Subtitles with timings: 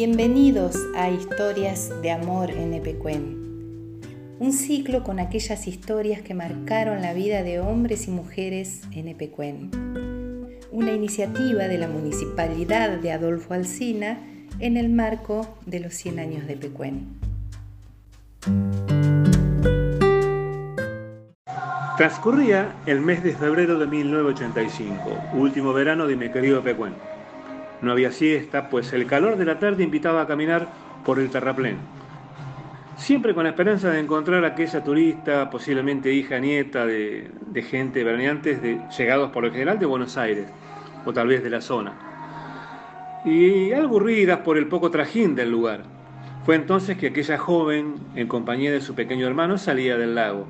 [0.00, 3.98] Bienvenidos a Historias de Amor en Epecuén,
[4.38, 9.72] un ciclo con aquellas historias que marcaron la vida de hombres y mujeres en Epecuén,
[10.70, 14.20] una iniciativa de la Municipalidad de Adolfo Alsina
[14.60, 17.18] en el marco de los 100 años de Epecuén.
[21.96, 27.17] Transcurría el mes de febrero de 1985, último verano de mi querido Epecuén.
[27.82, 30.68] No había siesta, pues el calor de la tarde invitaba a caminar
[31.04, 31.78] por el terraplén.
[32.96, 37.30] Siempre con la esperanza de encontrar a aquella turista, posiblemente hija, nieta de,
[37.70, 40.48] gente veraneantes de, llegados por lo general de Buenos Aires,
[41.04, 41.92] o tal vez de la zona.
[43.24, 45.84] Y aburridas por el poco trajín del lugar.
[46.44, 50.46] Fue entonces que aquella joven, en compañía de su pequeño hermano, salía del lago.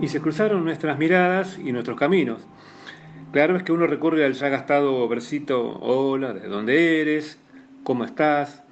[0.00, 2.40] Y se cruzaron nuestras miradas y nuestros caminos.
[3.32, 7.38] Claro es que uno recurre al ya gastado versito, hola, ¿de dónde eres?
[7.82, 8.62] ¿Cómo estás?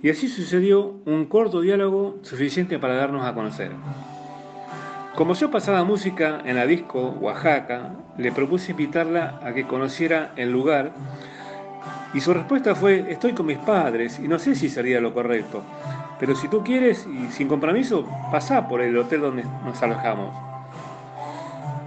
[0.00, 3.72] Y así sucedió un corto diálogo suficiente para darnos a conocer.
[5.16, 10.52] Como yo pasaba música en la disco Oaxaca, le propuse invitarla a que conociera el
[10.52, 10.92] lugar
[12.14, 15.64] y su respuesta fue, estoy con mis padres y no sé si sería lo correcto,
[16.20, 20.45] pero si tú quieres y sin compromiso, pasá por el hotel donde nos alojamos.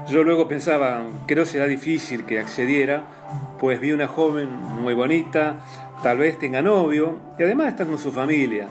[0.10, 3.04] Yo luego pensaba que no será difícil que accediera,
[3.60, 5.58] pues vi una joven muy bonita,
[6.02, 8.68] tal vez tenga novio y además está con su familia.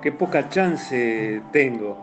[0.00, 2.00] Qué poca chance tengo.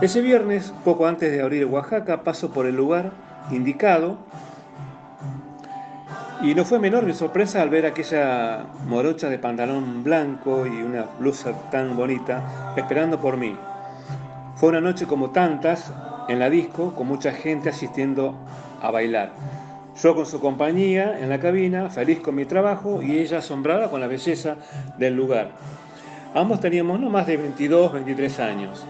[0.00, 3.12] Ese viernes, poco antes de abrir Oaxaca, paso por el lugar
[3.50, 4.16] indicado
[6.40, 11.04] y no fue menor mi sorpresa al ver aquella morocha de pantalón blanco y una
[11.18, 13.54] blusa tan bonita esperando por mí.
[14.56, 15.92] Fue una noche como tantas
[16.28, 18.34] en la disco con mucha gente asistiendo
[18.80, 19.32] a bailar.
[20.00, 24.00] Yo con su compañía en la cabina, feliz con mi trabajo y ella asombrada con
[24.00, 24.56] la belleza
[24.96, 25.50] del lugar.
[26.34, 28.86] Ambos teníamos no más de 22, 23 años.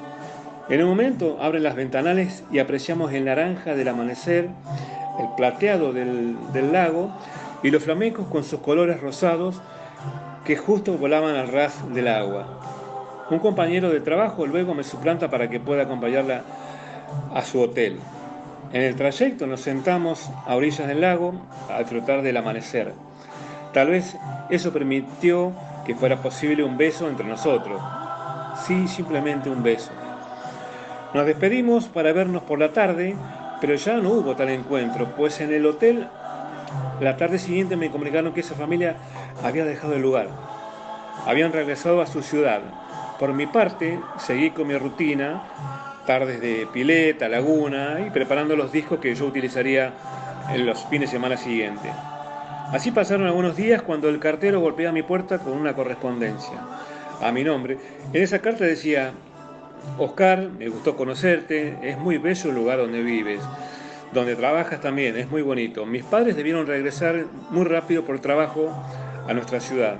[0.68, 4.50] En un momento abren las ventanales y apreciamos el naranja del amanecer,
[5.18, 7.10] el plateado del, del lago
[7.62, 9.62] y los flamencos con sus colores rosados
[10.44, 12.46] que justo volaban al ras del agua.
[13.30, 16.42] Un compañero de trabajo luego me suplanta para que pueda acompañarla
[17.34, 17.98] a su hotel.
[18.72, 21.32] En el trayecto nos sentamos a orillas del lago
[21.70, 22.92] a disfrutar del amanecer.
[23.72, 24.16] Tal vez
[24.50, 25.52] eso permitió
[25.86, 27.80] que fuera posible un beso entre nosotros.
[28.66, 29.90] Sí, simplemente un beso.
[31.14, 33.16] Nos despedimos para vernos por la tarde,
[33.60, 36.06] pero ya no hubo tal encuentro, pues en el hotel
[37.00, 38.96] la tarde siguiente me comunicaron que esa familia
[39.42, 40.28] había dejado el lugar.
[41.26, 42.60] Habían regresado a su ciudad.
[43.18, 45.42] Por mi parte, seguí con mi rutina
[46.08, 49.92] tardes de pileta, laguna y preparando los discos que yo utilizaría
[50.50, 51.92] en los fines de semana siguientes.
[52.72, 56.62] Así pasaron algunos días cuando el cartero golpea mi puerta con una correspondencia
[57.20, 57.76] a mi nombre.
[58.10, 59.12] En esa carta decía,
[59.98, 63.42] Oscar, me gustó conocerte, es muy bello el lugar donde vives,
[64.14, 65.84] donde trabajas también, es muy bonito.
[65.84, 68.74] Mis padres debieron regresar muy rápido por trabajo
[69.28, 69.96] a nuestra ciudad.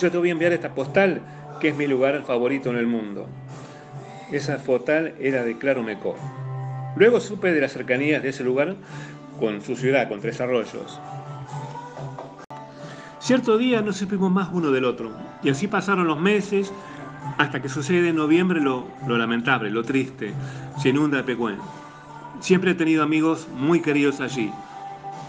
[0.00, 1.20] Yo te voy a enviar esta postal,
[1.60, 3.28] que es mi lugar favorito en el mundo.
[4.34, 6.16] Esa fotal era de Claro Mecó.
[6.96, 8.74] Luego supe de las cercanías de ese lugar
[9.38, 11.00] con su ciudad, con Tres Arroyos.
[13.20, 15.12] Cierto día no supimos más uno del otro,
[15.44, 16.72] y así pasaron los meses
[17.38, 20.32] hasta que sucede en noviembre lo, lamentable, lo triste,
[20.82, 21.58] se inunda Pecuén.
[22.40, 24.50] Siempre he tenido amigos muy queridos allí,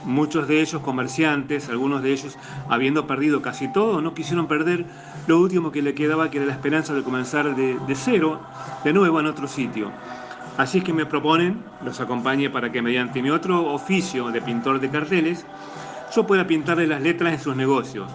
[0.06, 2.38] Muchos de ellos comerciantes, algunos de ellos
[2.70, 4.86] habiendo perdido casi todo, no quisieron perder
[5.26, 8.40] lo último que le quedaba, que era la esperanza de comenzar de, cero,
[8.84, 9.92] de nuevo en otro sitio.
[10.58, 14.80] Así es que me proponen, los acompañe para que mediante mi otro oficio de pintor
[14.80, 15.44] de carteles,
[16.16, 18.10] yo pueda pintarle las letras en sus negocios.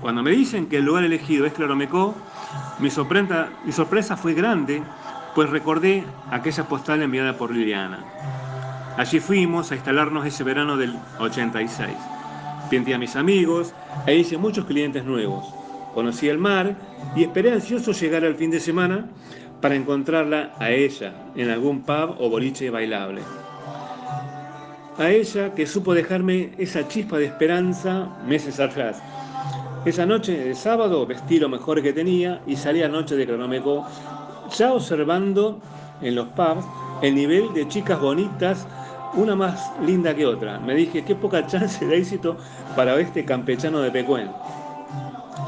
[0.00, 2.14] Cuando me dicen que el lugar elegido es Claromecó,
[2.78, 4.82] mi sorpresa, mi sorpresa fue grande,
[5.34, 7.98] pues recordé aquella postal enviada por Liliana.
[9.00, 11.88] Allí fuimos a instalarnos ese verano del 86.
[12.68, 13.72] Pinté a mis amigos
[14.06, 15.46] e hice muchos clientes nuevos.
[15.94, 16.76] Conocí el mar
[17.16, 19.06] y esperé ansioso llegar al fin de semana
[19.62, 23.22] para encontrarla a ella en algún pub o boliche bailable.
[24.98, 29.02] A ella que supo dejarme esa chispa de esperanza meses atrás.
[29.86, 33.86] Esa noche de sábado vestí lo mejor que tenía y salí a noche de Cronomeco
[34.54, 35.58] ya observando
[36.02, 36.66] en los pubs
[37.00, 38.66] el nivel de chicas bonitas
[39.14, 40.58] una más linda que otra.
[40.60, 42.36] Me dije, qué poca chance de éxito
[42.76, 44.30] para este campechano de Pecuén.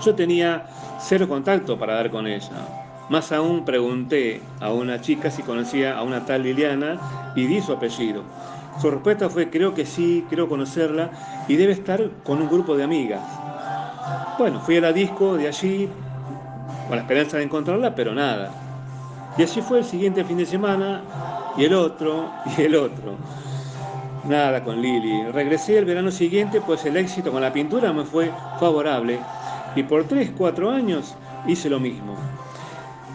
[0.05, 0.67] Yo tenía
[1.01, 2.51] cero contacto para dar con ella.
[3.09, 6.99] Más aún pregunté a una chica si conocía a una tal Liliana
[7.35, 8.23] y di su apellido.
[8.81, 11.11] Su respuesta fue creo que sí, creo conocerla
[11.47, 13.23] y debe estar con un grupo de amigas.
[14.39, 15.89] Bueno, fui a la disco de allí
[16.89, 18.51] con la esperanza de encontrarla, pero nada.
[19.37, 21.03] Y así fue el siguiente fin de semana,
[21.57, 23.17] y el otro, y el otro.
[24.25, 25.25] Nada con Lili.
[25.33, 28.31] Regresé el verano siguiente, pues el éxito con la pintura me fue
[28.61, 29.19] favorable.
[29.75, 31.15] Y por 3, 4 años
[31.47, 32.15] hice lo mismo.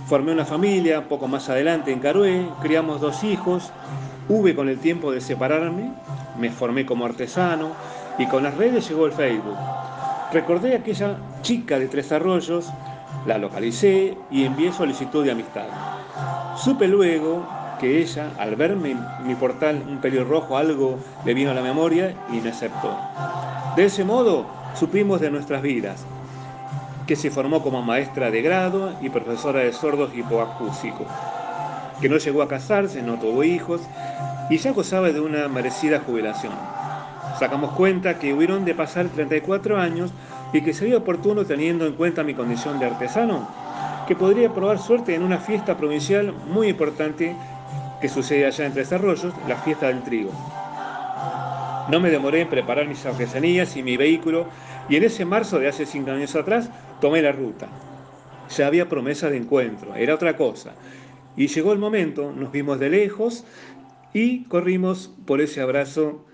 [0.07, 3.71] Formé una familia, poco más adelante en Carué, criamos dos hijos,
[4.29, 5.93] Hube con el tiempo de separarme,
[6.37, 7.71] me formé como artesano
[8.17, 9.55] y con las redes llegó el Facebook.
[10.33, 12.69] Recordé a aquella chica de Tres Arroyos,
[13.25, 15.67] la localicé y envié solicitud de amistad.
[16.57, 17.47] Supe luego
[17.79, 22.15] que ella, al verme en mi portal un pelirrojo, algo le vino a la memoria
[22.31, 22.97] y me aceptó.
[23.75, 24.45] De ese modo
[24.75, 26.05] supimos de nuestras vidas,
[27.05, 31.07] que se formó como maestra de grado y profesora de sordos hipoacúsicos,
[32.01, 33.81] que no llegó a casarse, no tuvo hijos
[34.49, 36.53] y ya gozaba de una merecida jubilación.
[37.39, 40.11] Sacamos cuenta que hubieron de pasar 34 años
[40.53, 43.47] y que sería oportuno, teniendo en cuenta mi condición de artesano,
[44.07, 47.35] que podría probar suerte en una fiesta provincial muy importante
[48.01, 50.31] que sucede allá en Tres Arroyos, la fiesta del trigo.
[51.89, 54.47] No me demoré en preparar mis artesanías y mi vehículo
[54.89, 57.67] y en ese marzo de hace cinco años atrás tomé la ruta.
[58.55, 60.73] Ya había promesa de encuentro, era otra cosa.
[61.35, 63.45] Y llegó el momento, nos vimos de lejos
[64.13, 66.25] y corrimos por ese abrazo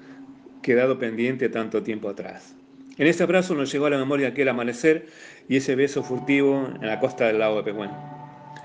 [0.62, 2.56] quedado pendiente tanto tiempo atrás.
[2.98, 5.07] En ese abrazo nos llegó a la memoria aquel amanecer
[5.50, 7.92] y ese beso furtivo en la costa del lago de Pehuen.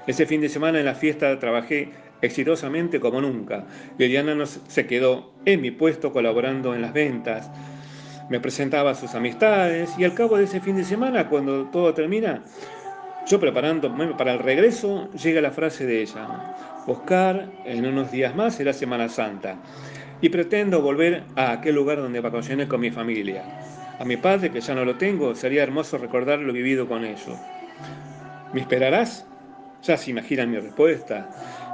[0.07, 1.91] Ese fin de semana en la fiesta trabajé
[2.23, 3.67] exitosamente como nunca.
[3.99, 7.51] Liliana nos, se quedó en mi puesto colaborando en las ventas.
[8.31, 11.95] Me presentaba a sus amistades y al cabo de ese fin de semana, cuando todo
[11.95, 12.43] termina,
[13.27, 16.55] yo preparando para el regreso, llega la frase de ella.
[16.87, 19.57] Oscar, en unos días más será Semana Santa
[20.21, 23.45] y pretendo volver a aquel lugar donde vacacioné con mi familia.
[23.99, 27.37] A mi padre, que ya no lo tengo, sería hermoso recordar lo vivido con ellos.
[28.53, 29.27] ¿Me esperarás?
[29.83, 31.29] Ya se imaginan mi respuesta.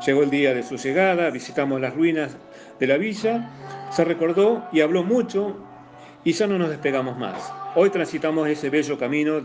[0.06, 2.36] Llegó el día de su llegada, visitamos las ruinas
[2.78, 3.50] de la villa,
[3.90, 5.56] se recordó y habló mucho
[6.24, 7.50] y ya no nos despegamos más.
[7.74, 9.40] Hoy transitamos ese bello camino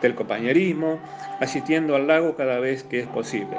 [0.00, 0.98] del compañerismo,
[1.38, 3.58] asistiendo al lago cada vez que es posible.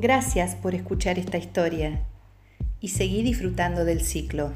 [0.00, 2.04] Gracias por escuchar esta historia
[2.80, 4.52] y seguí disfrutando del ciclo.